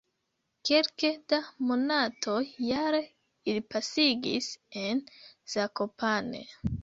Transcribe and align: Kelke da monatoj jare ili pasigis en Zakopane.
Kelke 0.69 1.09
da 1.33 1.37
monatoj 1.71 2.39
jare 2.69 3.01
ili 3.53 3.63
pasigis 3.75 4.49
en 4.85 5.03
Zakopane. 5.57 6.43